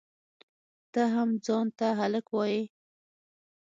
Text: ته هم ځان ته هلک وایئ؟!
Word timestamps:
ته 0.91 1.01
هم 1.13 1.29
ځان 1.45 1.67
ته 1.77 1.87
هلک 1.99 2.25
وایئ؟! 2.35 2.61